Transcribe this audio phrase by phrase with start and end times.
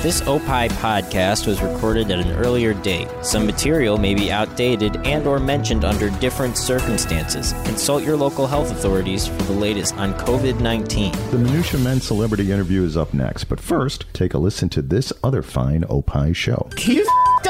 [0.00, 3.08] This Opie podcast was recorded at an earlier date.
[3.22, 7.52] Some material may be outdated and or mentioned under different circumstances.
[7.64, 11.32] Consult your local health authorities for the latest on COVID-19.
[11.32, 15.12] The Minutia Men celebrity interview is up next, but first, take a listen to this
[15.24, 16.70] other fine Opie show.
[16.86, 17.47] You f***ed up the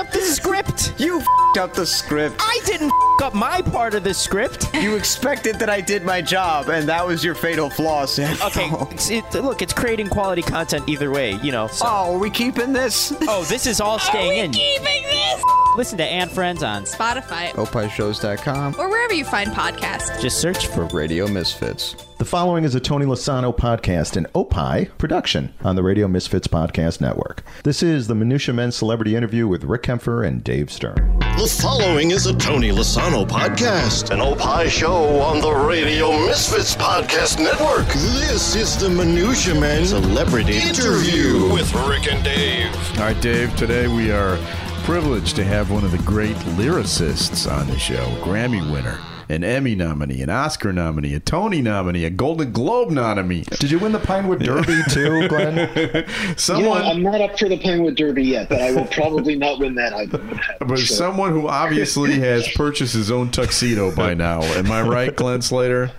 [0.78, 1.00] script.
[1.00, 2.36] You f***ed up the script.
[2.40, 4.68] I didn't f*** up my part of the script.
[4.78, 8.36] You expected that I did my job, and that was your fatal flaw, Sam.
[8.42, 11.66] Okay, it's, it, look, it's creating quality content either way, you know.
[11.66, 11.84] So.
[11.86, 13.12] Oh, are we keeping this?
[13.22, 14.52] Oh, this is all staying in.
[14.52, 15.42] Keeping this
[15.78, 16.82] Listen to Anne Friends on.
[16.82, 18.74] Spotify OpieShows.com.
[18.80, 20.20] or wherever you find podcasts.
[20.20, 21.94] Just search for Radio Misfits.
[22.18, 27.00] The following is a Tony Lasano podcast and Opie production on the Radio Misfits Podcast
[27.00, 27.44] Network.
[27.62, 31.20] This is the Minutia Men celebrity interview with Rick Kaempfer and Dave Stern.
[31.20, 37.38] The following is a Tony Lasano podcast, an Opie show on the Radio Misfits Podcast
[37.38, 37.86] Network.
[38.18, 42.74] This is the Minutia Men Celebrity Interview with Rick and Dave.
[42.98, 44.40] All right, Dave, today we are
[44.88, 49.74] privileged to have one of the great lyricists on the show, Grammy winner, an Emmy
[49.74, 53.42] nominee, an Oscar nominee, a Tony nominee, a Golden Globe nominee.
[53.60, 55.68] Did you win the Pinewood Derby too, Glenn?
[55.76, 59.36] You know, Someone, I'm not up for the Pinewood Derby yet, but I will probably
[59.36, 60.22] not win that either.
[60.60, 60.96] but Sure.
[60.96, 64.40] someone who obviously has purchased his own tuxedo by now.
[64.40, 65.90] Am I right, Glenn Slater?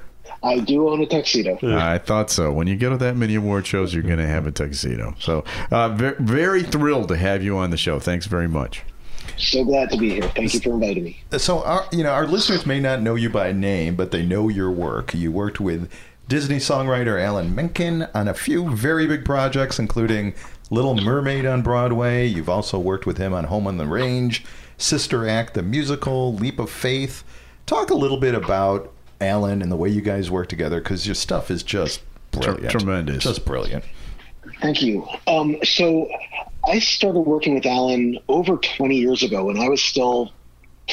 [0.42, 1.58] I do own a tuxedo.
[1.64, 2.52] I thought so.
[2.52, 5.16] When you go to that many award shows, you're going to have a tuxedo.
[5.20, 8.00] So, uh, very, very thrilled to have you on the show.
[8.00, 8.84] Thanks very much.
[9.38, 10.23] So glad to be here.
[10.36, 11.22] Thank you for inviting me.
[11.38, 14.50] so, our, you know, our listeners may not know you by name, but they know
[14.50, 15.14] your work.
[15.14, 15.92] You worked with
[16.28, 20.34] Disney songwriter Alan Menken on a few very big projects, including
[20.70, 22.28] Little Mermaid on Broadway.
[22.28, 24.44] You've also worked with him on Home on the Range,
[24.78, 27.23] Sister Act, the musical, Leap of Faith.
[27.66, 31.16] Talk a little bit about Alan and the way you guys work together, because your
[31.16, 33.23] stuff is just brilliant, tremendous.
[33.23, 33.84] just brilliant.
[34.61, 35.08] Thank you.
[35.28, 36.09] Um, so
[36.67, 40.31] I started working with Alan over 20 years ago when I was still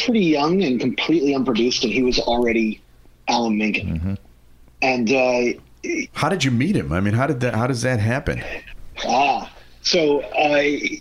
[0.04, 2.80] pretty young and completely unproduced, and he was already
[3.28, 4.18] Alan Menken.
[4.82, 5.60] And uh,
[6.12, 6.92] How did you meet him?
[6.92, 7.54] I mean, how did that?
[7.54, 8.42] How does that happen?
[9.06, 9.52] Ah,
[9.82, 11.00] so I,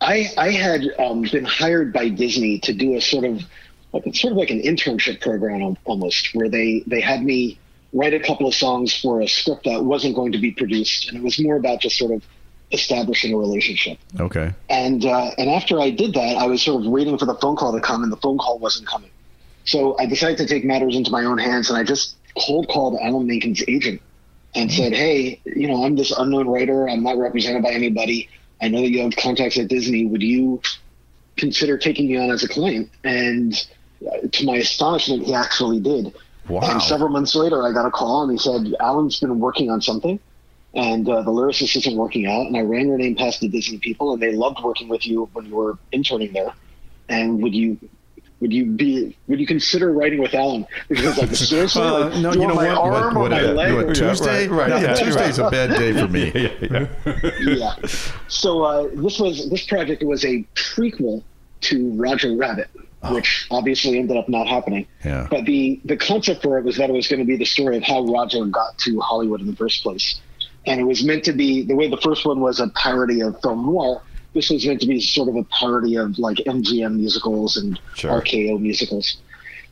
[0.00, 3.42] I, I had um, been hired by Disney to do a sort of,
[3.92, 7.58] like, it's sort of like an internship program almost, where they they had me
[7.92, 11.18] write a couple of songs for a script that wasn't going to be produced, and
[11.18, 12.22] it was more about just sort of
[12.72, 13.98] establishing a relationship.
[14.18, 14.52] Okay.
[14.70, 17.56] And uh, and after I did that, I was sort of waiting for the phone
[17.56, 19.10] call to come, and the phone call wasn't coming.
[19.64, 22.98] So I decided to take matters into my own hands, and I just cold called
[23.00, 24.00] Alan Menken's agent
[24.54, 26.88] and said, "Hey, you know, I'm this unknown writer.
[26.88, 28.28] I'm not represented by anybody.
[28.60, 30.06] I know that you have contacts at Disney.
[30.06, 30.62] Would you
[31.36, 33.54] consider taking me on as a client?" And
[34.32, 36.12] uh, to my astonishment, he actually did.
[36.48, 36.60] Wow.
[36.62, 39.80] And several months later, I got a call, and he said, "Alan's been working on
[39.80, 40.18] something."
[40.74, 43.78] And uh, the lyricist isn't working out, and I ran your name past the Disney
[43.78, 46.52] people, and they loved working with you when you were interning there.
[47.10, 47.78] And would you,
[48.40, 50.66] would you be, would you consider writing with Alan?
[50.88, 52.78] Because like seriously, Uh, like, no, do you know my what?
[52.78, 53.74] arm what, or my uh, leg?
[53.74, 54.48] what, or- Tuesday?
[54.48, 56.32] right, No, yeah, Tuesday's a bad day for me.
[57.58, 57.74] yeah.
[58.28, 61.22] So uh, this was this project was a prequel
[61.62, 62.68] to Roger Rabbit,
[63.10, 64.86] which obviously ended up not happening.
[65.04, 65.26] Yeah.
[65.30, 67.76] But the the concept for it was that it was going to be the story
[67.76, 70.20] of how Roger got to Hollywood in the first place,
[70.66, 73.40] and it was meant to be the way the first one was a parody of
[73.42, 74.02] film noir.
[74.34, 78.20] This was meant to be sort of a parody of like MGM musicals and Sure.
[78.22, 79.18] RKO musicals.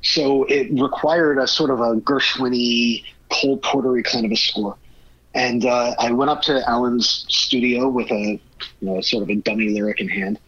[0.03, 4.77] So it required a sort of a Gershwin-y, Cole Portery kind of a score.
[5.35, 8.41] And uh, I went up to Alan's studio with a, you
[8.81, 10.39] know, sort of a dummy lyric in hand,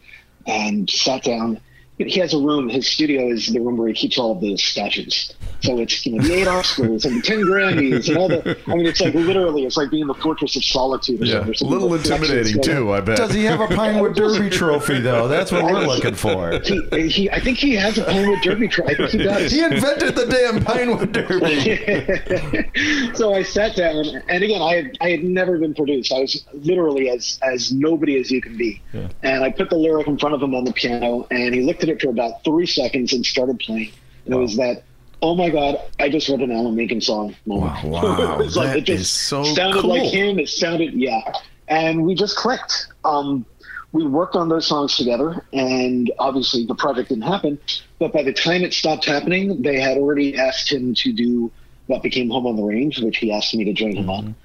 [0.45, 1.59] and sat down.
[1.97, 2.69] He has a room.
[2.69, 5.33] His studio is the room where he keeps all of the statues.
[5.63, 8.57] So it's you know the eight Oscars and the ten Grammys and all the.
[8.67, 11.21] I mean, it's like literally, it's like being in the Fortress of Solitude.
[11.21, 11.43] Or Yeah.
[11.45, 11.67] something.
[11.67, 13.17] A little intimidating too, I bet.
[13.17, 15.27] Does he have a Pinewood Derby trophy though?
[15.29, 16.59] That's what we're looking for.
[16.59, 18.93] He, he, I think he has a Pinewood Derby trophy.
[18.93, 19.51] I think he does.
[19.51, 22.69] He invented the damn Pinewood Derby.
[23.15, 26.11] so I sat down, and again, I had I had never been produced.
[26.11, 28.81] I was literally as as nobody as you can be.
[29.23, 31.83] And I put the lyric in front of him on the piano, and he looked
[31.83, 33.91] at it for about three seconds and started playing.
[34.25, 34.83] And it was that,
[35.23, 37.83] oh my god, I just wrote an Alan Menken song moment.
[37.85, 39.89] Wow, it was like that it just is so sounded cool.
[39.89, 40.37] like him.
[40.37, 41.33] It sounded yeah,
[41.67, 42.89] and we just clicked.
[43.05, 43.45] Um,
[43.93, 47.57] we worked on those songs together, and obviously the project didn't happen.
[47.99, 51.51] But by the time it stopped happening, they had already asked him to do
[51.87, 54.35] what became Home on the Range, which he asked me to join him on.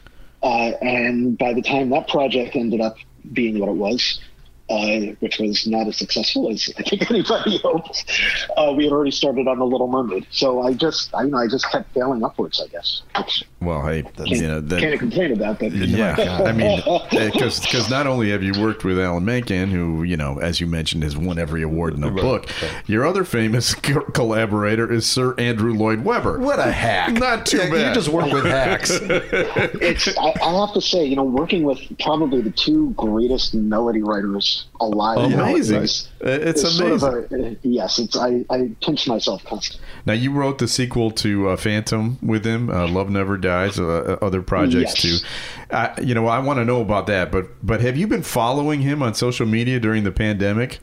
[0.42, 2.96] Uh, and by the time that project ended up
[3.32, 4.20] being what it was,
[4.70, 8.04] uh, which was not as successful as I think anybody hoped.
[8.56, 11.38] Uh, we had already started on The Little Mermaid, so I just, I, you know,
[11.38, 12.60] I just kept failing upwards.
[12.62, 13.02] I guess.
[13.16, 14.80] Which Well, hey, can't, you know that.
[14.80, 15.72] can't complain about that.
[15.72, 20.38] Yeah, I mean, because not only have you worked with Alan Menken, who you know,
[20.38, 22.48] as you mentioned, has won every award in the book.
[22.86, 26.38] Your other famous co- collaborator is Sir Andrew Lloyd Webber.
[26.40, 27.12] What a hack!
[27.14, 27.88] Not too Yeah, bad.
[27.88, 28.90] You just work with hacks.
[28.92, 34.02] it's I, I have to say, you know, working with probably the two greatest melody
[34.02, 35.32] writers alive.
[35.32, 35.82] Amazing.
[35.82, 37.08] is- It's is sort amazing.
[37.34, 39.86] of a, yes, it's I, I pinch myself constantly.
[40.06, 44.18] Now you wrote the sequel to uh, Phantom with him, uh, Love Never Dies, uh,
[44.20, 45.22] uh, other projects Yes.
[45.96, 46.04] too.
[46.04, 49.02] You know, I want to know about that, but but have you been following him
[49.02, 50.80] on social media during the pandemic?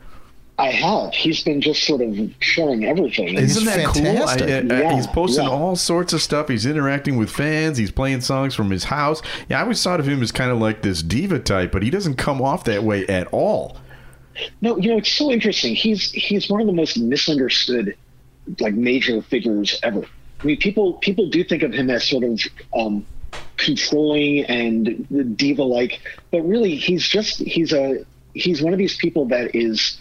[0.58, 1.14] I have.
[1.14, 3.36] He's been just sort of showing everything.
[3.36, 4.48] Isn't that fantastic.
[4.48, 4.54] cool?
[4.74, 5.50] I- I- Yeah, he's posting yeah.
[5.52, 6.48] all sorts of stuff.
[6.48, 7.78] He's interacting with fans.
[7.78, 9.22] He's playing songs from his house.
[9.50, 11.90] Yeah, I always thought of him as kind of like this diva type, but he
[11.90, 13.78] doesn't come off that way at all.
[14.62, 15.76] No, you know, it's so interesting.
[15.76, 17.96] He's he's one of the most misunderstood,
[18.60, 20.04] like major figures ever.
[20.42, 22.42] I mean, people people do think of him as sort of
[22.74, 23.06] um,
[23.58, 26.00] controlling and diva like,
[26.32, 30.00] but really, he's just he's a he's one of these people that is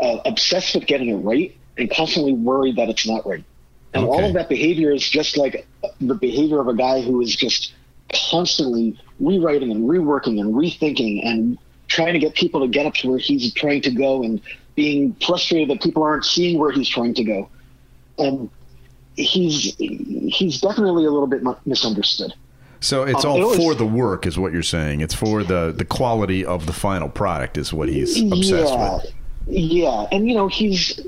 [0.00, 3.44] uh, obsessed with getting it right and constantly worried that it's not right.
[3.94, 5.66] And all of that behavior is just like
[6.00, 7.74] the behavior of a guy who is just
[8.30, 11.58] constantly rewriting and reworking and rethinking and
[11.88, 14.40] trying to get people to get up to where he's trying to go and
[14.76, 17.50] being frustrated that people aren't seeing where he's trying to go.
[18.18, 18.48] And
[19.14, 22.32] he's he's definitely a little bit misunderstood.
[22.80, 25.02] So it's Um, all it for the work, is what you're saying.
[25.02, 29.12] It's for the the quality of the final product, is what he's obsessed yeah, with.
[29.46, 31.00] Yeah, and you know he's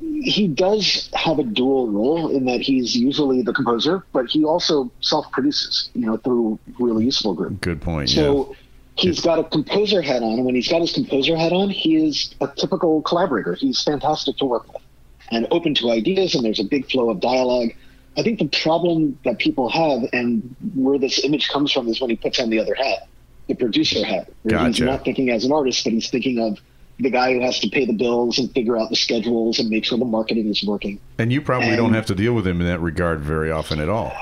[0.00, 4.90] he does have a dual role in that he's usually the composer, but he also
[5.00, 7.60] self-produces, you know, through Really Useful Group.
[7.60, 8.10] Good point.
[8.10, 8.22] yeah.
[8.22, 8.56] So
[8.96, 11.96] he's got a composer hat on, and when he's got his composer hat on, he
[11.96, 13.54] is a typical collaborator.
[13.54, 14.82] He's fantastic to work with
[15.30, 17.70] and open to ideas, and there's a big flow of dialogue.
[18.16, 22.10] I think the problem that people have, and where this image comes from, is when
[22.10, 23.08] he puts on the other hat,
[23.48, 24.30] the producer hat.
[24.42, 26.58] Where He's not thinking as an artist, but he's thinking of
[26.98, 29.84] the guy who has to pay the bills and figure out the schedules and make
[29.84, 30.98] sure the marketing is working.
[31.18, 33.80] And you probably and- don't have to deal with him in that regard very often
[33.80, 34.12] at all.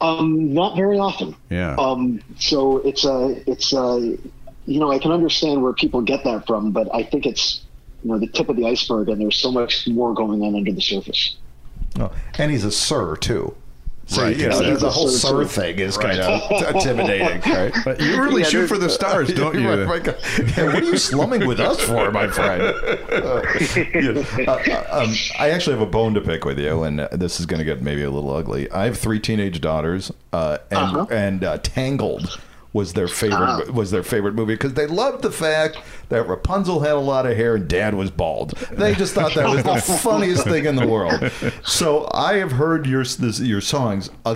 [0.00, 1.34] Um, not very often.
[1.50, 1.76] Yeah.
[1.76, 4.18] Um, so it's a, it's a,
[4.66, 7.62] you know, I can understand where people get that from, but I think it's,
[8.02, 10.72] you know, the tip of the iceberg, and there's so much more going on under
[10.72, 11.36] the surface.
[11.98, 13.56] Oh, and he's a sir too.
[14.06, 14.74] So Right, you know, exactly.
[14.76, 17.72] the whole He's a sir sir, thing is kind of intimidating, right?
[17.84, 19.68] But you really Yeah, shoot for the there's- stars, don't you?
[19.68, 20.16] Right, right.
[20.56, 22.62] Yeah, what are you slumming with us for, my friend?
[22.62, 23.42] Uh,
[23.94, 24.22] yeah.
[24.46, 27.40] Uh, uh, um, I actually have a bone to pick with you, and uh, this
[27.40, 28.70] is going to get maybe a little ugly.
[28.70, 31.06] I have three teenage daughters, uh, and Uh-huh.
[31.10, 32.38] and uh, Tangled
[32.74, 35.78] was their favorite was their favorite movie because they loved the fact
[36.10, 38.50] that Rapunzel had a lot of hair and Dad was bald.
[38.72, 41.30] They just thought that was the funniest thing in the world.
[41.64, 44.34] So I have heard your this, your songs a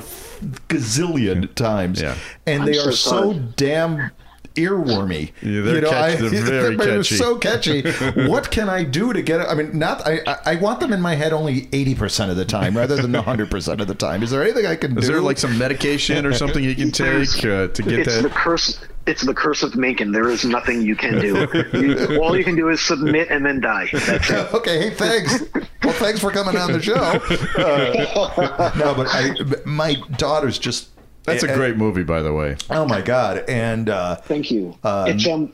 [0.68, 2.14] gazillion times, Yeah.
[2.46, 4.10] and I'm they so are so damn
[4.58, 5.32] earwormy.
[5.42, 6.28] Yeah, they're catchy.
[6.28, 7.16] They're very they're catchy.
[7.16, 7.82] so catchy.
[8.28, 9.46] what can I do to get it?
[9.48, 10.36] I mean, not I, I.
[10.48, 13.50] I want them in my head only eighty percent of the time, rather than hundred
[13.50, 14.22] percent of the time.
[14.22, 15.00] Is there anything I can Is do?
[15.00, 18.30] Is there like some medication or something you can take uh, to get it's the
[18.30, 18.80] curse.
[19.06, 20.12] It's the curse of Menken.
[20.12, 21.46] There is nothing you can do.
[21.78, 23.88] You, all you can do is submit and then die.
[23.92, 24.54] That's it.
[24.54, 25.44] okay, hey, thanks.
[25.82, 26.94] Well, thanks for coming on the show.
[26.94, 29.34] Uh, no, but I,
[29.64, 30.88] my daughter's just.
[31.28, 32.56] That's a great movie, by the way.
[32.70, 33.44] Oh my god!
[33.48, 34.76] And uh, Thank you.
[34.84, 35.52] Um, it's um,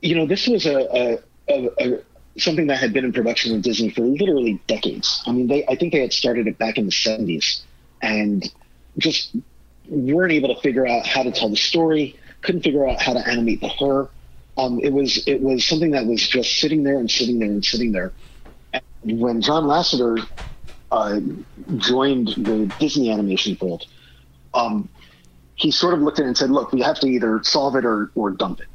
[0.00, 2.02] you know, this was a, a, a, a
[2.38, 5.22] something that had been in production with Disney for literally decades.
[5.26, 7.62] I mean, they I think they had started it back in the '70s,
[8.02, 8.50] and
[8.98, 9.36] just
[9.88, 12.16] weren't able to figure out how to tell the story.
[12.42, 14.08] Couldn't figure out how to animate the hair.
[14.56, 17.64] Um, it was it was something that was just sitting there and sitting there and
[17.64, 18.12] sitting there.
[18.72, 20.26] And when John Lasseter
[20.92, 21.20] uh,
[21.76, 23.86] joined the Disney animation fold,
[24.54, 24.88] um,
[25.60, 27.84] he sort of looked at it and said, "Look, we have to either solve it
[27.84, 28.66] or or dump it."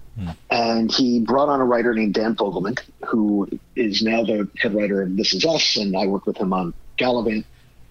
[0.49, 5.01] And he brought on a writer named Dan Fogelman, who is now the head writer
[5.01, 7.43] of This Is Us, and I worked with him on Galavant.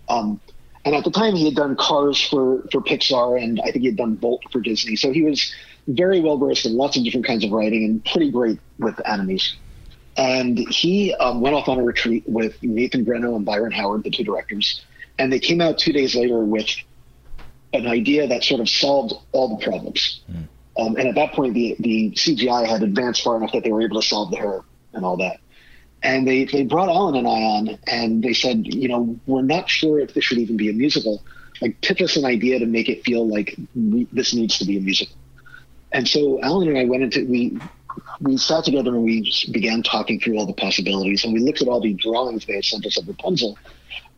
[0.08, 0.40] Um,
[0.84, 3.86] and at the time, he had done Cars for for Pixar, and I think he
[3.86, 4.96] had done Bolt for Disney.
[4.96, 5.52] So he was
[5.88, 9.58] very well versed in lots of different kinds of writing and pretty great with animation.
[10.16, 14.10] And he um, went off on a retreat with Nathan Greno and Byron Howard, the
[14.10, 14.80] two directors,
[15.18, 16.68] and they came out two days later with
[17.74, 20.22] an idea that sort of solved all the problems.
[20.76, 23.82] Um, and at that point, the, the CGI had advanced far enough that they were
[23.82, 24.62] able to solve the hair
[24.92, 25.38] and all that.
[26.02, 29.70] And they, they brought Alan and I on, and they said, you know, we're not
[29.70, 31.22] sure if this should even be a musical.
[31.62, 34.76] Like, pitch us an idea to make it feel like we, this needs to be
[34.76, 35.16] a musical.
[35.92, 37.58] And so Alan and I went into we
[38.20, 41.68] we sat together and we began talking through all the possibilities, and we looked at
[41.68, 43.58] all the drawings they had sent us of Rapunzel,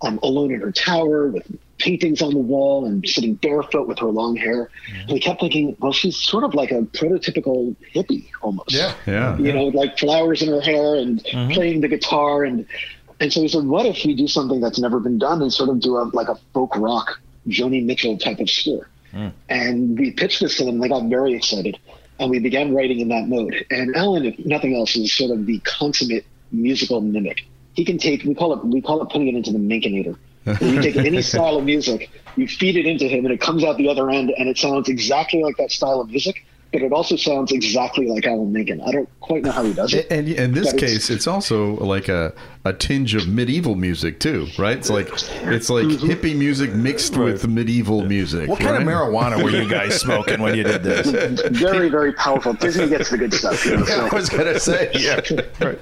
[0.03, 1.47] um, alone in her tower with
[1.79, 4.71] paintings on the wall and sitting barefoot with her long hair.
[5.01, 8.73] And we kept thinking, well, she's sort of like a prototypical hippie almost.
[8.73, 8.95] Yeah.
[9.07, 9.37] Yeah.
[9.39, 12.67] You know, like flowers in her hair and playing the guitar and
[13.19, 15.71] and so we said, what if we do something that's never been done and sort
[15.71, 17.19] of do a like a folk rock
[17.49, 18.89] Joni Mitchell type of score?
[19.49, 20.79] And we pitched this to them.
[20.79, 21.79] They got very excited,
[22.19, 23.67] and we began writing in that mode.
[23.71, 27.45] And Alan, if nothing else, is sort of the consummate musical mimic.
[27.75, 30.17] He can take we call it we call it putting it into the Minkinator.
[30.61, 33.77] you take any style of music, you feed it into him, and it comes out
[33.77, 36.45] the other end, and it sounds exactly like that style of music.
[36.77, 38.83] But it also sounds exactly like Alan Menken.
[38.83, 40.07] I don't quite know how he does it.
[40.11, 42.35] And in this but it's- case, it's also like a,
[42.67, 44.77] a tinge of medieval music too, right?
[44.77, 46.07] It's like it's like Mm-hmm.
[46.11, 48.51] hippie music mixed with medieval music.
[48.51, 51.07] What kind of marijuana were you guys smoking when you did this?
[51.57, 52.53] very, very powerful.
[52.53, 53.65] Disney gets the good stuff.
[53.65, 54.07] You know, so.
[54.09, 55.21] I was gonna say, yeah.
[55.65, 55.79] Right.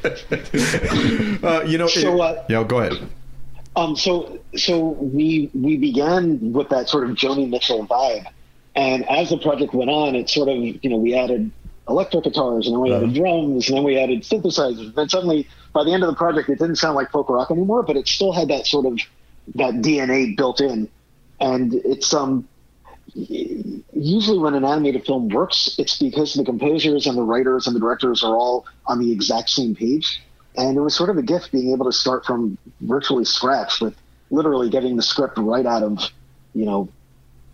[1.42, 3.02] Uh, you know, So, it- uh, yeah, go ahead.
[3.74, 8.26] Um, so so we we began with that sort of Joni Mitchell vibe,
[8.74, 11.50] and as the project went on, it sort of you know we added
[11.88, 14.86] electric guitars, and then we added drums, and then we added synthesizers.
[14.86, 17.50] And then suddenly, by the end of the project, it didn't sound like folk rock
[17.50, 18.98] anymore, but it still had that sort of
[19.56, 20.88] that DNA built in,
[21.40, 22.48] and it's um
[23.14, 27.80] usually when an animated film works, it's because the composers and the writers and the
[27.80, 30.22] directors are all on the exact same page.
[30.56, 33.94] And it was sort of a gift being able to start from virtually scratch with
[34.30, 36.10] literally getting the script right out of,
[36.54, 36.88] you know,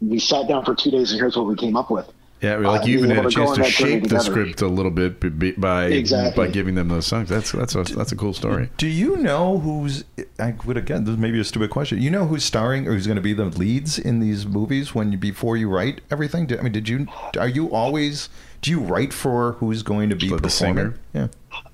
[0.00, 2.10] we sat down for two days and here's what we came up with.
[2.40, 4.62] Yeah, like uh, you even being had a able to chance to shape the script
[4.62, 6.46] a little bit b- b- by Exactly.
[6.46, 7.28] by giving them those songs.
[7.28, 8.70] That's that's a, that's a cool story.
[8.78, 10.04] Do you know who's?
[10.38, 11.04] I would again.
[11.04, 12.00] This may be a stupid question.
[12.00, 15.12] You know who's starring or who's going to be the leads in these movies when
[15.12, 16.46] you before you write everything?
[16.46, 17.06] Did, I mean, did you?
[17.38, 18.30] Are you always?
[18.62, 20.76] Do you write for who's going to be the performing?
[20.76, 20.94] singer?
[21.12, 21.28] Yeah.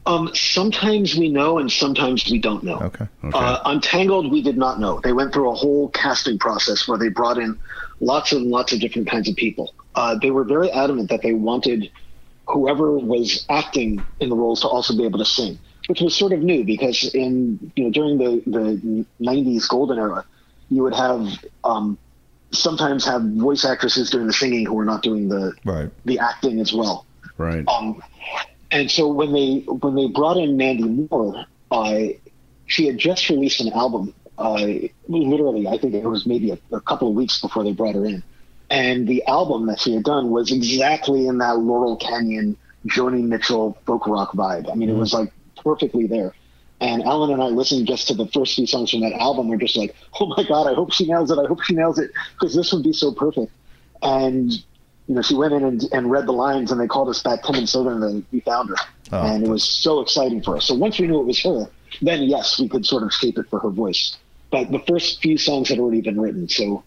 [0.07, 2.79] Um, sometimes we know and sometimes we don't know.
[2.79, 3.07] Okay.
[3.23, 5.01] Uh, Untangled, we did not know.
[5.01, 7.59] They went through a whole casting process where they brought in
[8.01, 9.75] lots and lots of different kinds of people.
[9.95, 11.91] Uh, they were very adamant that they wanted
[12.47, 16.33] whoever was acting in the roles to also be able to sing, which was sort
[16.33, 20.25] of new because in you know during the the '90s golden era,
[20.71, 21.27] you would have
[21.65, 21.99] um,
[22.53, 25.91] sometimes have voice actresses doing the singing who were not doing the Right.
[26.05, 27.07] the acting as well.
[27.39, 27.65] Right.
[27.69, 28.03] Um,
[28.71, 32.01] and so when they when they brought in Mandy Moore, uh,
[32.67, 34.15] she had just released an album.
[34.39, 37.95] Uh, literally, I think it was maybe a, a couple of weeks before they brought
[37.95, 38.23] her in,
[38.71, 43.79] and the album that she had done was exactly in that Laurel Canyon Joni Mitchell
[43.87, 44.71] folk rock vibe.
[44.71, 46.35] I mean, it was like perfectly there.
[46.81, 49.49] And Alan and I listened just to the first few songs from that album.
[49.49, 51.39] We're just like, oh my god, I hope she nails it.
[51.39, 53.51] I hope she nails it because this would be so perfect.
[54.03, 57.23] And you know, she went in and, and read the lines, and they called us
[57.23, 58.77] back ten minutes later, and then we found her,
[59.13, 59.23] Oh.
[59.23, 60.67] and it was so exciting for us.
[60.67, 61.71] So once we knew it was her,
[62.03, 64.17] then yes, we could sort of shape it for her voice.
[64.51, 66.85] But the first few songs had already been written, so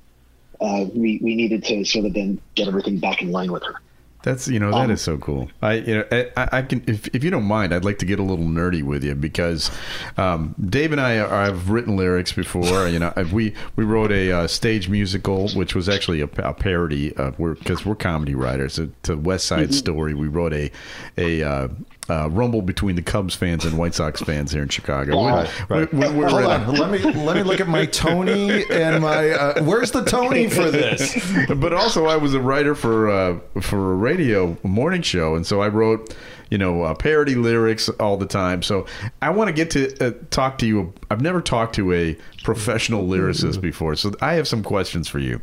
[0.61, 3.75] uh, we we needed to sort of then get everything back in line with her.
[4.21, 5.49] That's you know that Um, is so cool.
[5.61, 8.19] I you know I, I can if, if you don't mind, I'd like to get
[8.19, 9.71] a little nerdy with you because
[10.17, 12.87] um, Dave and I are, I've written lyrics before.
[12.89, 17.15] You know we we wrote a uh, stage musical which was actually a, a parody
[17.15, 18.75] of we're because we're comedy writers.
[18.75, 20.69] To, to West Side Story, we wrote a
[21.17, 21.67] a uh,
[22.09, 25.15] uh, rumble between the Cubs fans and White Sox fans here in Chicago.
[25.15, 25.47] Wow.
[25.69, 25.87] We're
[26.29, 26.73] Hold on.
[26.73, 29.29] Let me let me look at my Tony and my.
[29.29, 31.17] Uh, where's the Tony for this?
[31.55, 35.61] but also I was a writer for uh, for a radio morning show, and so
[35.61, 36.15] I wrote
[36.49, 38.63] you know uh, parody lyrics all the time.
[38.63, 38.85] So
[39.21, 40.93] I want to get to uh, talk to you.
[41.11, 45.41] I've never talked to a professional lyricist before, so I have some questions for you.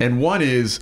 [0.00, 0.78] And one is,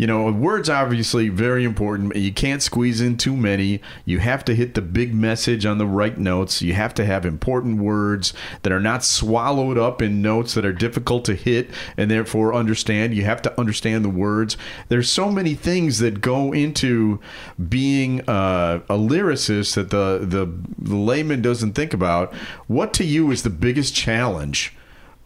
[0.00, 2.16] you know, words obviously very important.
[2.16, 3.82] You can't squeeze in too many.
[4.06, 6.62] You have to hit the big message on the right notes.
[6.62, 10.72] You have to have important words that are not swallowed up in notes that are
[10.72, 13.14] difficult to hit and therefore understand.
[13.14, 14.56] You have to understand the words.
[14.88, 17.20] There's so many things that go into
[17.68, 22.32] being uh, a lyricist that the, the the layman doesn't think about.
[22.68, 24.74] What to you is the biggest challenge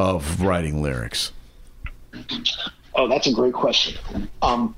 [0.00, 1.30] of writing lyrics?
[2.94, 4.28] Oh, that's a great question.
[4.42, 4.76] Um,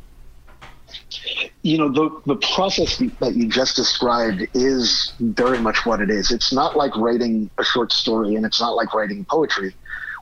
[1.62, 6.30] you know, the the process that you just described is very much what it is.
[6.30, 9.74] It's not like writing a short story, and it's not like writing poetry,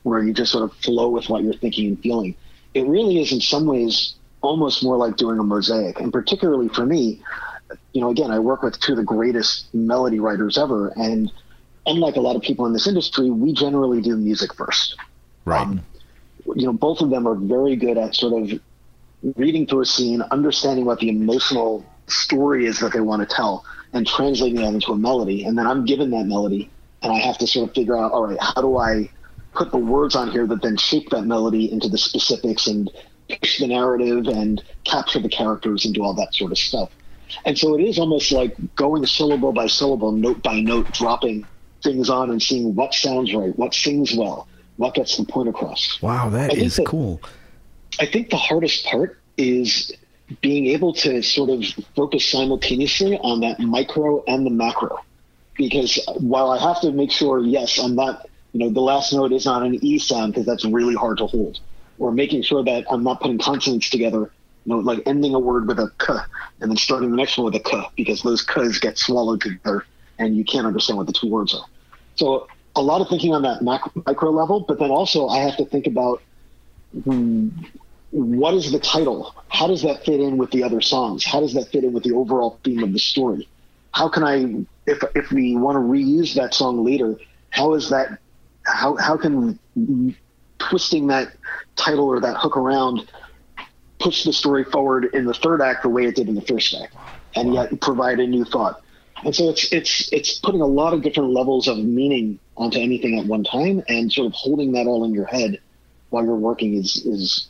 [0.03, 2.35] where you just sort of flow with what you're thinking and feeling.
[2.73, 5.99] It really is, in some ways, almost more like doing a mosaic.
[5.99, 7.21] And particularly for me,
[7.93, 11.31] you know, again, I work with two of the greatest melody writers ever, and
[11.85, 14.97] unlike a lot of people in this industry, we generally do music first
[15.45, 15.61] Right.
[15.61, 15.85] Um,
[16.55, 18.59] you know, both of them are very good at sort of
[19.35, 23.65] reading through a scene, understanding what the emotional story is that they want to tell
[23.93, 25.45] and translating that into a melody.
[25.45, 26.69] And then I'm given that melody
[27.01, 29.09] and I have to sort of figure out, all right, how do I
[29.53, 32.91] put the words on here that then shape that melody into the specifics and
[33.29, 36.89] push the narrative and capture the characters and do all that sort of stuff.
[37.45, 41.47] And so it is almost like going syllable by syllable, note by note, dropping
[41.81, 44.47] things on and seeing what sounds right, what sings well,
[44.77, 46.01] what gets the point across.
[46.01, 47.21] Wow, that is that- cool.
[47.99, 49.91] I think the hardest part is
[50.41, 51.63] being able to sort of
[51.95, 54.99] focus simultaneously on that micro and the macro.
[55.55, 59.31] Because while I have to make sure, yes, I'm not, you know, the last note
[59.31, 61.59] is not an E sound because that's really hard to hold,
[61.99, 64.31] or making sure that I'm not putting consonants together,
[64.65, 66.13] you know, like ending a word with a k
[66.59, 69.85] and then starting the next one with a k because those k's get swallowed together
[70.19, 71.65] and you can't understand what the two words are.
[72.15, 75.57] So a lot of thinking on that macro, micro level, but then also I have
[75.57, 76.21] to think about
[77.03, 77.49] hmm,
[78.11, 79.35] what is the title?
[79.49, 81.25] How does that fit in with the other songs?
[81.25, 83.47] How does that fit in with the overall theme of the story?
[83.91, 87.17] How can I, if if we want to reuse that song later,
[87.49, 88.19] how is that?
[88.63, 89.59] How how can
[90.59, 91.33] twisting that
[91.75, 93.09] title or that hook around
[93.99, 96.73] push the story forward in the third act the way it did in the first
[96.73, 96.93] act,
[97.35, 98.81] and yet provide a new thought?
[99.23, 103.17] And so it's it's it's putting a lot of different levels of meaning onto anything
[103.19, 105.59] at one time, and sort of holding that all in your head
[106.09, 107.47] while you're working is is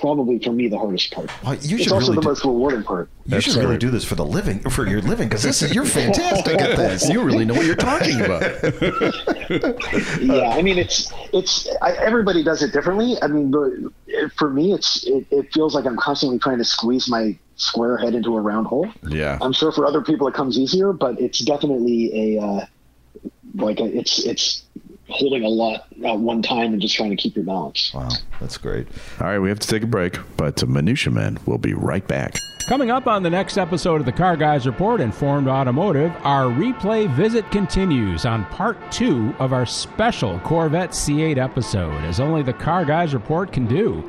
[0.00, 1.30] probably for me the hardest part.
[1.42, 3.08] Well, you it's should also really the do- most rewarding part.
[3.26, 3.80] You should really right.
[3.80, 7.08] do this for the living, for your living, because this is you're fantastic at this.
[7.08, 8.42] You really know what you're talking about.
[10.20, 13.16] yeah, I mean it's it's I, everybody does it differently.
[13.22, 17.08] I mean, but for me, it's it, it feels like I'm constantly trying to squeeze
[17.08, 18.88] my square head into a round hole.
[19.08, 19.38] Yeah.
[19.40, 22.66] I'm sure for other people it comes easier, but it's definitely a uh,
[23.54, 24.64] like a, it's it's
[25.08, 27.92] holding a lot at one time and just trying to keep your balance.
[27.94, 28.08] Wow,
[28.40, 28.88] that's great.
[29.20, 32.34] All right, we have to take a break, but Minutia Men will be right back.
[32.66, 37.10] Coming up on the next episode of the Car Guys Report Informed Automotive, our replay
[37.10, 42.84] visit continues on part two of our special Corvette C8 episode, as only the Car
[42.84, 44.02] Guys Report can do.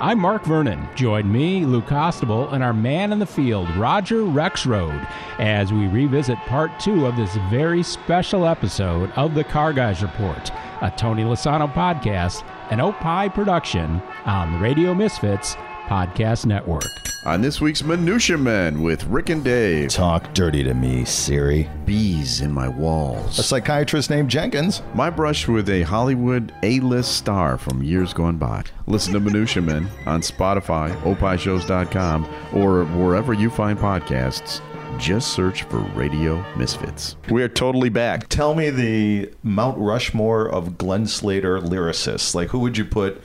[0.00, 0.86] I'm Mark Vernon.
[0.96, 6.36] Join me, Lou Costable, and our man in the field, Roger Rexroad, as we revisit
[6.40, 10.50] part two of this very special episode of the Car Guys Report,
[10.82, 15.56] a Tony Lasano podcast, an Opie production on the Radio Misfits
[15.90, 16.84] Podcast Network.
[17.26, 19.90] On this week's Minutia Men with Rick and Dave.
[19.90, 21.68] Talk dirty to me, Siri.
[21.84, 23.40] Bees in my walls.
[23.40, 24.82] A psychiatrist named Jenkins.
[24.94, 28.62] My brush with a Hollywood A-list star from years gone by.
[28.86, 32.24] Listen to Minutia Men on Spotify, opishows.com,
[32.54, 34.60] or wherever you find podcasts.
[34.96, 37.16] Just search for Radio Misfits.
[37.30, 38.28] We are totally back.
[38.28, 42.32] Tell me the Mount Rushmore of Glenn Slater lyricists.
[42.34, 43.20] Like, who would you put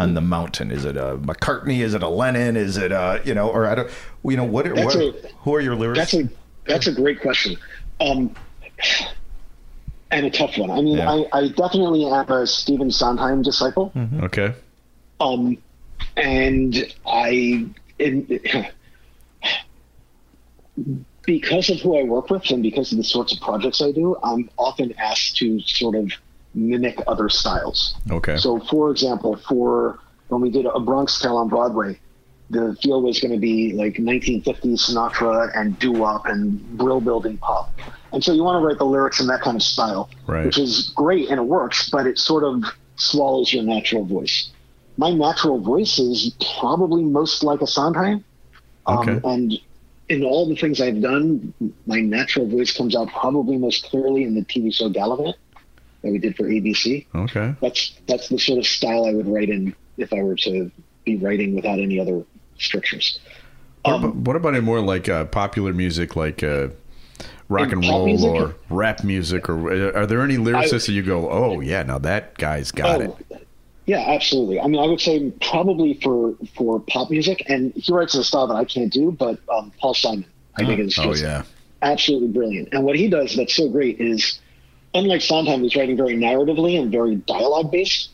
[0.00, 0.70] on the mountain?
[0.70, 1.80] Is it a McCartney?
[1.80, 2.56] Is it a Lennon?
[2.56, 3.48] Is it a you know?
[3.48, 3.90] Or I don't.
[4.24, 4.64] You know what?
[4.66, 5.98] That's what a- who are your lyrics?
[5.98, 6.28] That's a
[6.66, 7.56] that's a great question,
[8.00, 8.34] um,
[10.10, 10.70] and a tough one.
[10.70, 11.10] I mean, Yeah.
[11.10, 14.52] I, I definitely am a Stephen Sondheim disciple, Okay.
[15.20, 15.56] um,
[16.16, 17.66] and I
[17.98, 18.40] in,
[21.24, 24.16] because of who I work with and because of the sorts of projects I do,
[24.22, 26.12] I'm often asked to sort of
[26.54, 27.94] mimic other styles.
[28.10, 28.36] Okay.
[28.36, 31.98] So, for example, for when we did a Bronx Tale on Broadway,
[32.50, 37.38] the feel was going to be like 1950s Sinatra and doo wop and brill building
[37.38, 37.72] pop.
[38.12, 40.46] And so you want to write the lyrics in that kind of style, Right.
[40.46, 42.64] which is great and it works, but it sort of
[42.96, 44.50] swallows your natural voice.
[44.96, 48.24] My natural voice is probably most like a Sondheim.
[48.88, 49.12] Okay.
[49.12, 49.52] Um, and
[50.08, 51.54] in all the things I've done,
[51.86, 55.34] my natural voice comes out probably most clearly in the TV show Galavant
[56.02, 57.54] that we did for ABC Okay.
[57.60, 60.70] that's that's the sort of style I would write in if I were to
[61.04, 62.22] be writing without any other
[62.58, 63.18] strictures.
[63.82, 66.68] What, Um, about, what about in more like uh, popular music, like uh,
[67.48, 68.28] rock and roll music?
[68.30, 72.36] or rap music, or are there any lyricists that you go, oh yeah, now that
[72.38, 73.10] guy's got it?
[73.10, 73.38] Oh,
[73.86, 74.60] Yeah, absolutely.
[74.60, 78.24] I mean, I would say probably for for pop music, and he writes in a
[78.24, 80.24] style that I can't do, but um, Paul Simon,
[80.56, 81.42] I think is Oh just yeah,
[81.82, 82.68] absolutely brilliant.
[82.72, 84.38] And what he does that's so great is,
[84.94, 88.10] unlike Sondheim, who's writing very narratively and very dialogue based,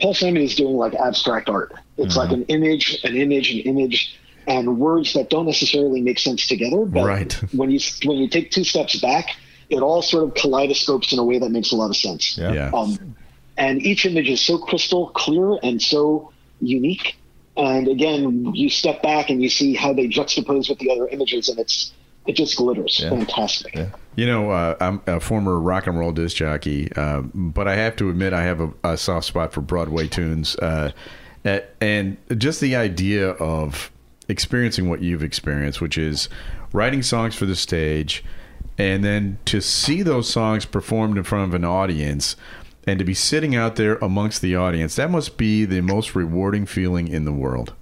[0.00, 1.72] Paul Simon is doing like abstract art.
[1.96, 4.16] It's like an image, an image, an image,
[4.46, 6.84] and words that don't necessarily make sense together.
[6.84, 7.32] But Right.
[7.52, 9.36] when you when you take two steps back,
[9.68, 12.38] it all sort of kaleidoscopes in a way that makes a lot of sense.
[12.38, 12.52] Yeah.
[12.52, 12.70] yeah.
[12.72, 13.16] Um,
[13.56, 17.16] and each image is so crystal clear and so unique.
[17.56, 21.48] And again, you step back and you see how they juxtapose with the other images,
[21.48, 21.92] and it's
[22.28, 23.00] it just glitters.
[23.00, 23.08] Yeah.
[23.08, 23.74] Fantastic.
[24.14, 27.96] You know, uh, I'm a former rock and roll disc jockey, uh, but I have
[27.96, 30.92] to admit I have a, a soft spot for Broadway tunes, uh,
[31.80, 33.90] and just the idea of
[34.28, 36.28] experiencing what you've experienced, which is
[36.74, 38.22] writing songs for the stage,
[38.76, 42.36] and then to see those songs performed in front of an audience,
[42.86, 44.96] and to be sitting out there amongst the audience.
[44.96, 47.72] That must be the most rewarding feeling in the world.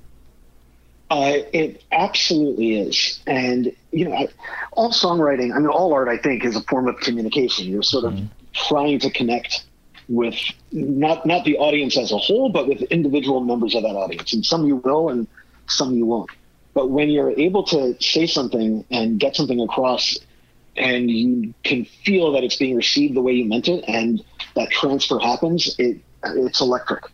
[1.08, 3.20] Uh, it absolutely is.
[3.26, 4.28] And, you know, I,
[4.72, 7.66] all songwriting, I mean, all art, I think, is a form of communication.
[7.66, 8.18] You're sort of
[8.52, 9.64] trying to connect
[10.08, 10.34] with
[10.72, 14.32] not, not the audience as a whole, but with individual members of that audience.
[14.32, 15.28] And some you will and
[15.68, 16.30] some you won't.
[16.74, 20.18] But when you're able to say something and get something across
[20.76, 24.22] and you can feel that it's being received the way you meant it and
[24.56, 27.04] that transfer happens, it, it's electric.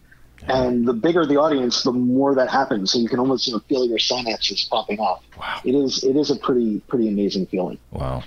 [0.49, 2.93] And the bigger the audience, the more that happens.
[2.93, 5.23] So you can almost you know, feel your synapses popping off.
[5.39, 5.61] Wow.
[5.65, 7.79] It is it is a pretty pretty amazing feeling.
[7.91, 8.25] Wow.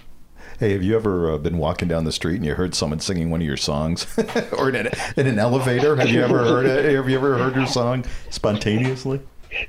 [0.59, 3.29] Hey, have you ever uh, been walking down the street and you heard someone singing
[3.29, 4.07] one of your songs,
[4.57, 5.97] or in an, in an elevator?
[5.97, 6.95] Have you ever heard it?
[6.95, 9.19] Have you ever heard your song spontaneously?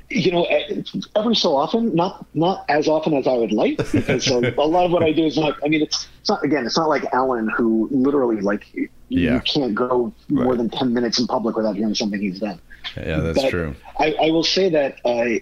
[0.09, 0.81] You know, eh,
[1.15, 4.85] every so often, not not as often as I would like, because a, a lot
[4.85, 5.57] of what I do is not.
[5.63, 6.65] I mean, it's, it's not again.
[6.65, 9.35] It's not like Alan, who literally like you, Yeah.
[9.35, 10.57] you can't go more Right.
[10.57, 12.59] than ten minutes in public without hearing something he's done.
[12.97, 13.75] Yeah, that's But true.
[13.99, 15.41] I, I will say that I,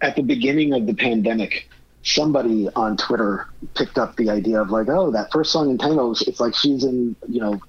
[0.00, 1.68] at the beginning of the pandemic,
[2.02, 6.20] somebody on Twitter picked up the idea of like, oh, that first song in Tangled,
[6.26, 7.60] it's like she's in, you know,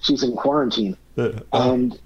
[0.00, 0.96] she's in quarantine,
[1.52, 1.98] and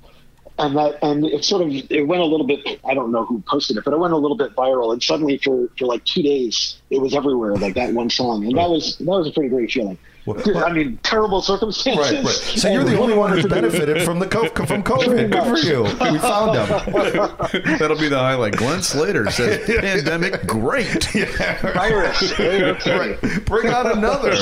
[0.59, 2.81] and that and it sort of it went a little bit.
[2.85, 5.39] I don't know who posted it, but it went a little bit viral, and suddenly
[5.39, 8.97] for for like two days, it was everywhere, like that one song, and that was
[8.99, 9.99] that was a pretty great feeling.
[10.57, 12.13] I mean, terrible circumstances.
[12.13, 12.33] Right, right.
[12.35, 15.31] So you're the only one who's benefited from the co- from COVID.
[15.31, 15.83] Good for you.
[16.13, 17.79] We found him.
[17.79, 18.57] That'll be the highlight.
[18.57, 21.05] Glenn Slater says, "Pandemic, great."
[21.63, 22.39] Virus.
[22.39, 23.19] Right.
[23.45, 24.35] Bring on another.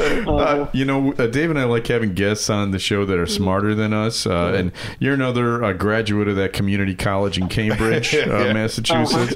[0.00, 3.26] Uh, you know, uh, Dave and I like having guests on the show that are
[3.26, 4.26] smarter than us.
[4.26, 8.52] Uh, and you're another uh, graduate of that community college in Cambridge, uh, Yeah.
[8.52, 9.34] Massachusetts.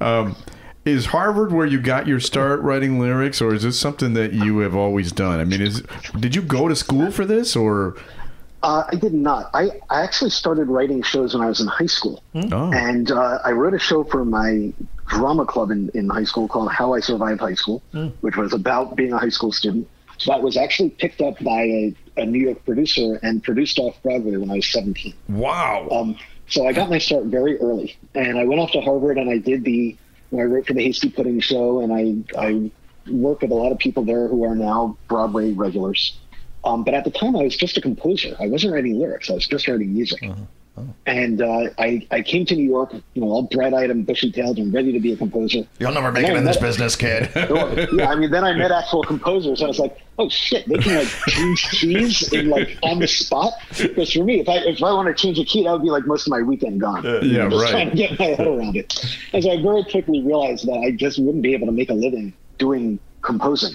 [0.00, 0.36] Um,
[0.84, 4.58] is Harvard where you got your start writing lyrics, or is this something that you
[4.58, 5.40] have always done?
[5.40, 5.82] I mean, is
[6.18, 7.96] did you go to school for this, or
[8.62, 9.50] Uh, I did not.
[9.54, 12.22] I, I actually started writing shows when I was in high school.
[12.34, 12.72] Oh.
[12.72, 14.72] And uh, I wrote a show for my
[15.08, 17.82] drama club in, in high school called How I Survived High School,
[18.20, 19.88] which was about being a high school student.
[20.26, 24.36] That was actually picked up by a, a New York producer and produced off Broadway
[24.36, 25.12] when I was 17.
[25.28, 25.88] wow?
[25.90, 26.16] Um,
[26.48, 29.38] so I got my start very early, and I went off to Harvard and I
[29.38, 29.96] did the.
[30.40, 32.70] I wrote for the Hasty Pudding Show, and I I
[33.10, 36.18] worked with a lot of people there who are now Broadway regulars.
[36.64, 38.36] Um, but at the time, I was just a composer.
[38.40, 39.28] I wasn't writing lyrics.
[39.30, 40.22] I was just writing music.
[41.04, 44.72] And uh, I I came to New York, you know, all bright-eyed and bushy-tailed and
[44.72, 45.66] ready to be a composer.
[45.78, 47.28] You'll never make it in this business, kid.
[47.36, 49.60] yeah, I mean, then I met actual composers.
[49.60, 53.06] And I was like, oh shit, they can like change keys in like on the
[53.06, 53.52] spot.
[53.76, 55.90] Because for me, if I if I want to change a key, that would be
[55.90, 57.04] like most of my weekend gone.
[57.04, 57.70] Yeah, just right.
[57.70, 59.18] Trying to get my head around it.
[59.34, 61.94] And so I very quickly realized that I just wouldn't be able to make a
[61.94, 63.74] living doing composing.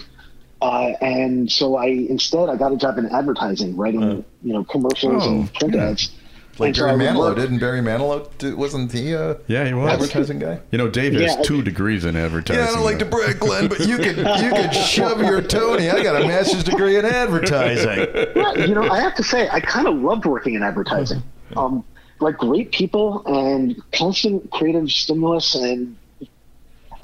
[0.60, 5.22] Uh, and so I instead I got a job in advertising, writing you know commercials
[5.24, 5.90] Oh, and print yeah.
[5.90, 6.10] ads.
[6.58, 8.54] Like And so I Barry Manilow didn't Barry Manilow?
[8.56, 9.90] Wasn't he a Yeah, he was.
[9.92, 10.60] advertising guy?
[10.72, 12.62] You know, Dave has Yeah, I- two degrees in advertising.
[12.64, 15.90] Yeah, I don't like to brag, Glenn, but you could you could shove your Tony.
[15.90, 18.06] I got a master's degree in advertising.
[18.36, 21.22] Yeah, you know, I have to say, I kind of loved working in advertising.
[21.56, 21.84] Um,
[22.20, 25.96] like great people and constant creative stimulus, and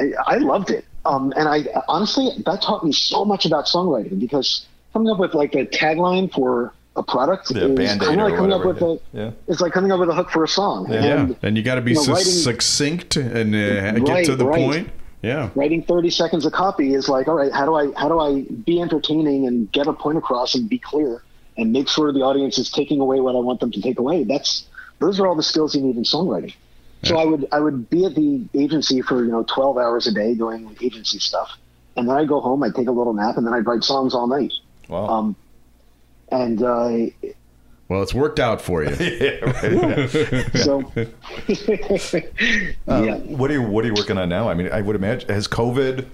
[0.00, 0.84] I, I loved it.
[1.04, 5.34] Um, and I honestly, that taught me so much about songwriting because coming up with
[5.34, 8.80] like a tagline for a product Yeah, is kind of or like coming up with
[8.80, 9.18] whatever, a.
[9.24, 9.30] yeah.
[9.48, 10.86] It's like coming up with a hook for a song.
[10.90, 14.24] Yeah, and you got to be you know, su- writing- succinct and uh, get Right,
[14.26, 14.60] to the right.
[14.60, 14.90] point.
[15.22, 15.48] Yeah.
[15.54, 18.42] writing 30 seconds of copy is like all right how do i how do i
[18.66, 21.22] be entertaining and get a point across and be clear
[21.56, 24.24] and make sure the audience is taking away what i want them to take away
[24.24, 24.66] that's
[24.98, 26.52] those are all the skills you need in songwriting
[27.04, 30.12] so i would i would be at the agency for you know 12 hours a
[30.12, 31.52] day doing agency stuff
[31.96, 34.14] and then i'd go home i'd take a little nap and then i'd write songs
[34.14, 34.52] all night
[34.90, 35.06] Wow.
[35.06, 35.36] um,
[36.42, 37.06] and uh,
[37.88, 38.94] Well, it's worked out for you.
[40.54, 40.92] so
[42.88, 44.48] Uh, yeah What are you What are you working on now?
[44.48, 46.06] I mean, I would imagine has COVID.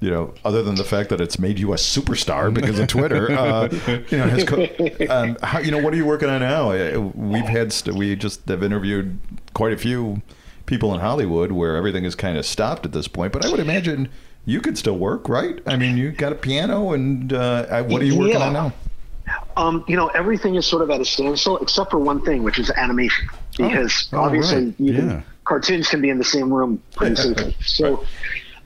[0.00, 3.30] You know, other than the fact that it's made you a superstar because of Twitter,
[3.30, 3.68] uh,
[4.10, 4.66] you know, has co-
[5.08, 6.72] um, how, you know, what are you working on now?
[6.72, 9.16] Uh, We've had st- we just have interviewed
[9.54, 10.20] quite a few
[10.66, 13.32] people in Hollywood where everything is kind of stopped at this point.
[13.32, 14.08] But I would imagine
[14.44, 15.60] you could still work, right?
[15.68, 18.46] I mean, you got a piano, and uh, what are you working Yeah.
[18.48, 18.72] on now?
[19.56, 22.58] Um, you know, everything is sort of at a standstill except for one thing, which
[22.58, 23.28] is animation.
[23.56, 24.74] Because Oh, obviously, right.
[24.78, 25.22] you can, Yeah.
[25.44, 27.56] cartoons can be in the same room pretty safely.
[27.64, 28.04] So,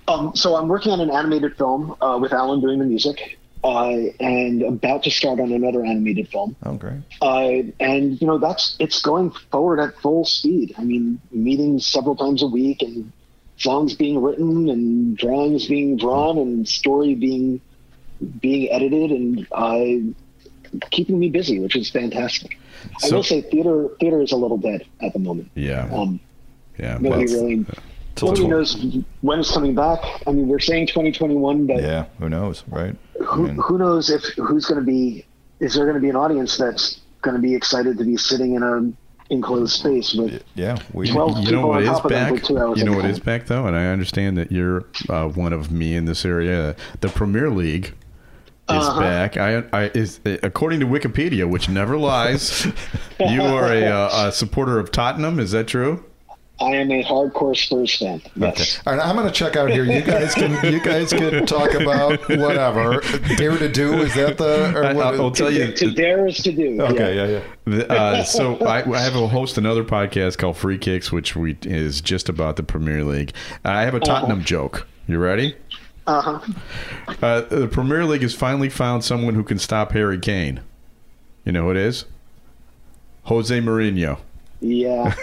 [0.08, 3.88] um, so I'm working on an animated film uh, with Alan doing the music, uh,
[4.20, 6.54] and about to start on another animated film.
[6.64, 7.00] Oh, great.
[7.20, 10.74] Uh, and you know, that's it's going forward at full speed.
[10.78, 13.10] I mean, meetings several times a week, and
[13.58, 17.60] songs being written and drawings being drawn and story being
[18.40, 20.12] being edited and uh,
[20.90, 22.58] keeping me busy, which is fantastic.
[23.04, 25.50] I will say theater theater is a little dead at the moment.
[25.54, 25.88] Yeah.
[25.92, 26.20] Um,
[26.78, 26.98] yeah.
[27.00, 27.66] nobody really
[28.22, 30.00] nobody knows when it's coming back.
[30.26, 32.96] I mean, we're saying 2021, but Yeah, who knows, right?
[33.20, 35.24] I who, mean, who knows if who's going to be?
[35.60, 38.54] Is there going to be an audience that's going to be excited to be sitting
[38.54, 38.92] in a
[39.28, 41.10] enclosed space with yeah, we.
[41.10, 42.40] 12 you know what is top of them back?
[42.40, 45.28] for two hours You know what is back though, and I understand that you're uh,
[45.28, 46.76] one of me in this area.
[47.00, 47.94] The Premier League
[48.70, 49.00] is Uh-huh.
[49.00, 49.36] back.
[49.36, 52.66] I, I is according to Wikipedia, which never lies.
[53.20, 55.38] you are a, uh, a supporter of Tottenham.
[55.40, 56.04] Is that true?
[56.58, 58.22] I am a hardcore Spurs fan.
[58.34, 58.80] Yes.
[58.86, 59.84] All right, I'm going to check out here.
[59.84, 63.02] You guys can you guys can talk about whatever.
[63.36, 64.72] Dare to do is that the?
[64.74, 65.70] Or I, what I'll is- tell you.
[65.72, 66.80] To dare is to do.
[66.80, 67.40] Okay, yeah, yeah.
[67.66, 71.58] The- Uh, so I, I have a host another podcast called Free Kicks, which we
[71.62, 73.34] is just about the Premier League.
[73.62, 74.86] I have a Tottenham joke.
[75.08, 75.54] You ready?
[76.06, 76.40] Uh-huh.
[77.20, 80.60] Uh, the Premier League has finally found someone who can stop Harry Kane.
[81.44, 82.04] You know who it is?
[83.24, 84.18] Jose Mourinho.
[84.60, 85.14] Yeah.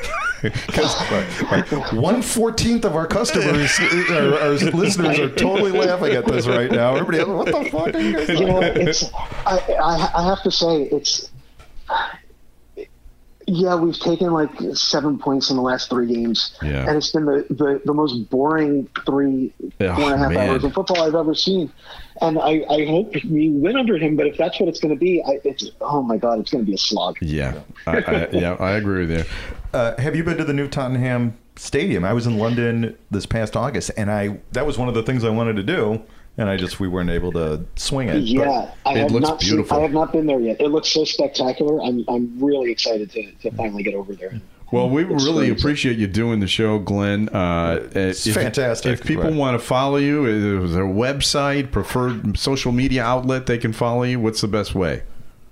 [1.94, 6.96] One fourteenth of our customers, our, our listeners, are totally laughing at this right now.
[6.96, 8.28] Everybody, what the fuck are you guys?
[8.28, 9.06] you know, it's
[9.46, 11.30] I, I I have to say it's
[13.48, 16.88] yeah, we've taken like seven points in the last three games, Yeah.
[16.88, 20.50] and it's been the, the, the most boring three Oh, four and a half man.
[20.50, 21.72] hours of football I've ever seen.
[22.22, 25.00] And I, I hope we win under him, but if that's what it's going to
[25.00, 27.18] be, I, it's oh my god, it's going to be a slog.
[27.22, 29.26] Yeah, I, I, yeah, I agree with you.
[29.74, 32.06] Uh, have you been to the new Tottenham Stadium?
[32.06, 35.24] I was in London this past August, and I that was one of the things
[35.24, 36.02] I wanted to do,
[36.38, 38.20] and I just we weren't able to swing it.
[38.24, 39.76] Yeah, I it have looks not beautiful.
[39.76, 40.60] Seen, I have not been there yet.
[40.62, 41.82] It looks so spectacular.
[41.82, 44.40] I'm I'm really excited to, to finally get over there.
[44.72, 45.60] Well, we really Experience it.
[45.62, 47.30] appreciate you doing the show, Glenn.
[47.30, 48.94] Uh, It's if, fantastic.
[48.94, 49.36] If people Right.
[49.36, 54.02] want to follow you, is there a website, preferred social media outlet they can follow
[54.02, 54.20] you?
[54.20, 55.04] What's the best way?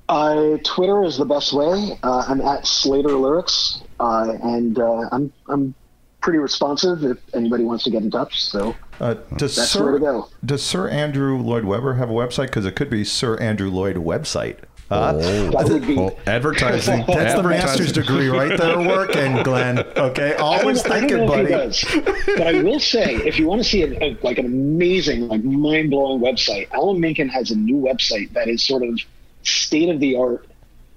[0.09, 1.99] Uh, Twitter is the best way.
[2.01, 5.75] Uh, I'm at Slater Lyrics, uh, and uh, I'm I'm
[6.21, 8.43] pretty responsive if anybody wants to get in touch.
[8.43, 10.29] So Uh, does That's Sir where to go.
[10.45, 12.47] does Sir Andrew Lloyd Webber have a website?
[12.47, 14.57] Because it could be Sir Andrew Lloyd website.
[14.91, 16.09] Uh, that would be.
[16.27, 17.05] Advertising.
[17.07, 19.79] That's the master's degree right there working, Glenn.
[19.79, 21.69] Okay, always thinking, know if he buddy.
[21.69, 21.85] does,
[22.25, 25.45] but I will say, if you want to see a, a, like an amazing, like
[25.45, 28.99] mind-blowing website, Alan Menken has a new website that is sort of
[29.43, 30.45] state of the art.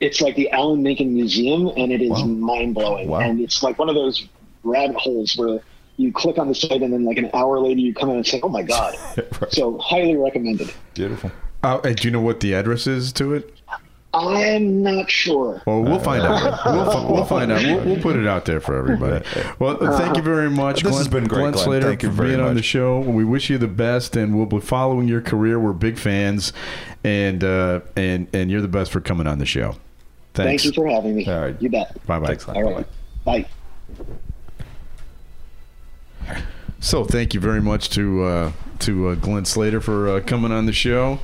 [0.00, 3.08] It's like the Alan Menken Museum, and it is mind-blowing.
[3.08, 3.20] Wow.
[3.20, 4.26] And it's like one of those
[4.64, 5.60] rabbit holes where
[5.96, 8.26] you click on the site, and then like an hour later, you come in and
[8.26, 8.96] say, "Oh my god!"
[9.50, 10.72] So highly recommended.
[10.94, 11.30] Beautiful.
[11.62, 13.50] Uh, do you know what the address is to it?
[14.12, 15.60] I'm not sure.
[15.66, 16.64] Well, we'll find out.
[16.66, 17.62] We'll, fi- we'll find out.
[17.64, 19.24] We'll, we'll put it out there for everybody.
[19.58, 21.64] Well, thank you very much, This Glenn, has been great, Glenn Glenn.
[21.64, 23.00] Slater, Thank you for very being on the show.
[23.00, 25.58] We wish you the best, and we'll be following your career.
[25.58, 26.52] We're big fans,
[27.02, 29.74] and uh, and and you're the best for coming on the show.
[30.34, 30.62] Thanks.
[30.62, 31.26] Thank you for having me.
[31.26, 31.60] All right.
[31.60, 31.94] You bet.
[32.06, 32.26] Bye bye.
[32.28, 32.56] Thanks, Glenn.
[32.56, 32.86] All right.
[33.24, 33.46] Bye.
[36.80, 40.66] So thank you very much to uh, to uh, Glenn Slater for uh, coming on
[40.66, 41.18] the show.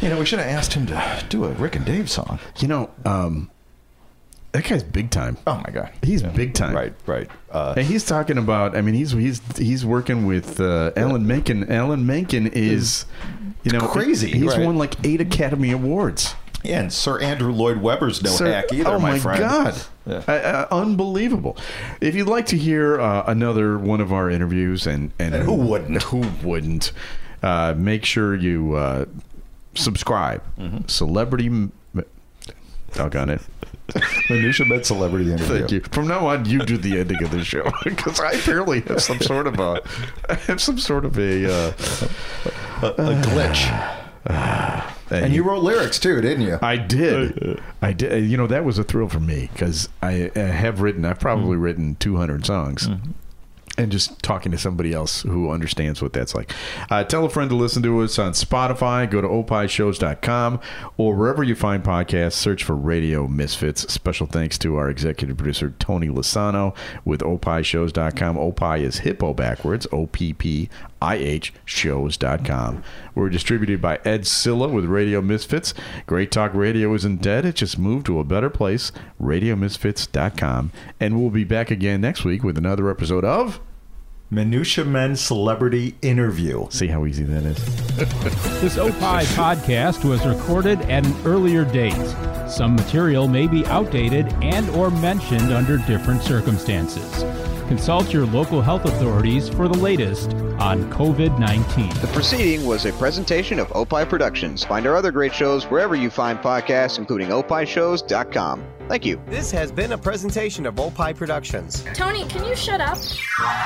[0.00, 2.38] You know, we should have asked him to do a Rick and Dave song.
[2.60, 3.50] You know, um,
[4.52, 5.36] that guy's big time.
[5.46, 6.74] Oh my god, He's big time.
[6.76, 7.28] right, right.
[7.50, 8.76] Uh, And he's talking about.
[8.76, 11.70] I mean, he's he's he's working with uh, Alan Menken.
[11.72, 13.04] Alan Menken is,
[13.64, 14.64] you know, Crazy, He's right.
[14.64, 16.34] won like eight Academy Awards.
[16.62, 19.40] yeah, and Sir Andrew Lloyd Webber's no Sir- hack either, oh my, my, friend.
[19.40, 19.74] god,
[20.08, 20.22] Yeah.
[20.26, 21.56] Uh, uh, unbelievable!
[22.00, 25.54] If you'd like to hear uh, another one of our interviews, and and, And who
[25.54, 26.02] wouldn't?
[26.08, 26.92] Who wouldn't?
[27.42, 29.04] Uh, make sure you uh,
[29.74, 30.42] subscribe.
[30.58, 30.86] Mm-hmm.
[30.86, 31.46] Celebrity.
[31.46, 31.72] M-
[32.94, 33.42] Doggone it.
[34.30, 35.58] Minutia Men Celebrity Interview.
[35.58, 35.80] Thank you.
[35.92, 39.20] From now on, you do the ending of the show because I apparently have some
[39.20, 39.82] sort of a,
[40.28, 41.72] I have some sort of a, uh,
[42.82, 43.94] A, a glitch.
[45.10, 46.58] And you wrote lyrics too, didn't you?
[46.62, 47.42] I did.
[47.42, 48.28] Uh, uh, I did.
[48.28, 51.56] You know, that was a thrill for me because I, I have written, I've probably
[51.56, 51.62] mm.
[51.62, 52.88] written 200 songs.
[52.88, 53.12] Mm-hmm.
[53.76, 56.52] And just talking to somebody else who understands what that's like.
[56.90, 59.08] Uh, tell a friend to listen to us on Spotify.
[59.08, 60.58] Go to opishows.com
[60.96, 62.32] or wherever you find podcasts.
[62.32, 63.82] Search for Radio Misfits.
[63.92, 68.36] Special thanks to our executive producer, Tony Lasano, with opishows.com.
[68.36, 70.68] Opie is hippo backwards, O P P
[71.00, 72.82] I H shows.com.
[73.14, 75.74] We're distributed by Ed Silla with Radio Misfits.
[76.06, 80.72] Great Talk Radio isn't dead, it just moved to a better place, radiomisfits.com.
[81.00, 83.60] And we'll be back again next week with another episode of.
[84.30, 86.66] Minutia Men Celebrity Interview.
[86.68, 87.58] See how easy that is.
[88.60, 88.92] This Opie
[89.34, 91.94] podcast was recorded at an earlier date.
[92.48, 97.22] Some material may be outdated and or mentioned under different circumstances.
[97.68, 101.90] Consult your local health authorities for the latest on COVID 19.
[102.00, 104.64] The proceeding was a presentation of Opie Productions.
[104.64, 108.64] Find our other great shows wherever you find podcasts, including opishows.com.
[108.88, 109.20] Thank you.
[109.26, 111.84] This has been a presentation of Opie Productions.
[111.92, 112.96] Tony, can you shut up?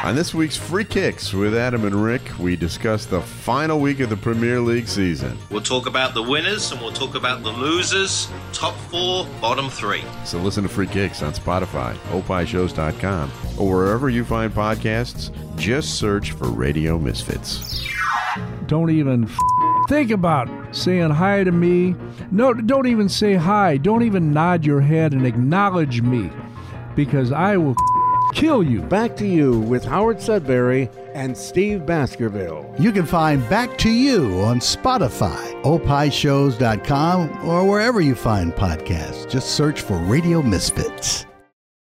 [0.03, 4.11] On this week's Free Kicks with Adam and Rick, we discuss the final week of
[4.11, 5.39] the Premier League season.
[5.49, 10.03] We'll talk about the winners and we'll talk about the losers, top four, bottom three.
[10.25, 15.31] So listen to Free Kicks on Spotify, opishows.com, or wherever you find podcasts.
[15.59, 17.85] Just search for Radio Misfits.
[18.67, 19.37] Don't even f-
[19.87, 21.95] think about saying hi to me.
[22.31, 23.77] No, don't even say hi.
[23.77, 26.31] Don't even nod your head and acknowledge me
[26.97, 28.81] because I will f- kill you.
[28.81, 32.75] Back to you with Howard Sudberry and Steve Baskerville.
[32.79, 39.29] You can find Back to You on Spotify, opishows.com, or wherever you find podcasts.
[39.31, 41.27] Just search for Radio Misfits.